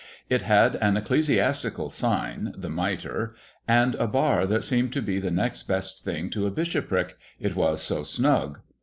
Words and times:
It 0.31 0.41
had 0.41 0.77
an 0.77 0.97
ecclesiastical 0.97 1.91
sign,— 1.91 2.53
the 2.57 2.71
Mitre,— 2.71 3.35
and 3.79 3.93
a 3.93 4.07
bar 4.07 4.47
that 4.47 4.63
seemed 4.63 4.91
to 4.93 5.01
be 5.03 5.19
the 5.19 5.29
next 5.29 5.67
best 5.67 6.03
thing 6.03 6.31
to 6.31 6.47
a 6.47 6.51
bishopric, 6.51 7.19
it 7.39 7.55
was 7.55 7.83
so 7.83 8.01
snug. 8.01 8.61